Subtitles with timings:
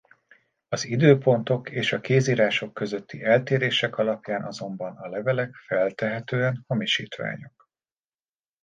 [0.67, 7.69] Az időpontok és a kézírások közötti eltérések alapján azonban a levelek feltehetően hamisítványok.